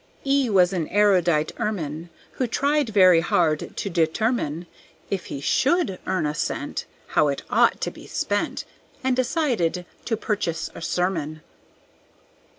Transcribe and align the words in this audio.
E 0.25 0.49
was 0.49 0.73
an 0.73 0.87
erudite 0.87 1.51
Ermine, 1.59 2.09
Who 2.31 2.47
tried 2.47 2.89
very 2.89 3.19
hard 3.19 3.77
to 3.77 3.87
determine 3.87 4.65
If 5.11 5.25
he 5.25 5.39
should 5.39 5.99
earn 6.07 6.25
a 6.25 6.33
cent, 6.33 6.85
How 7.09 7.27
it 7.27 7.43
ought 7.51 7.79
to 7.81 7.91
be 7.91 8.07
spent, 8.07 8.65
And 9.03 9.15
decided 9.15 9.85
to 10.05 10.17
purchase 10.17 10.71
a 10.73 10.81
sermon. 10.81 11.43